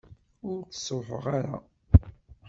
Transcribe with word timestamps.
Ur 0.51 0.61
t-sṛuḥeɣ 0.69 1.23
ara. 1.37 1.55